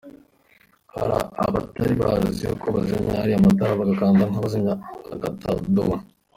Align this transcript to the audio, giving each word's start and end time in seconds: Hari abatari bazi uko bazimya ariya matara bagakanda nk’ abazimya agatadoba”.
Hari 0.93 1.15
abatari 1.45 1.93
bazi 2.01 2.43
uko 2.55 2.67
bazimya 2.75 3.13
ariya 3.23 3.45
matara 3.45 3.79
bagakanda 3.81 4.23
nk’ 4.29 4.37
abazimya 4.39 4.73
agatadoba”. 5.13 5.95